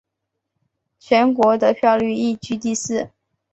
[0.97, 3.11] 全国得票率亦居第四。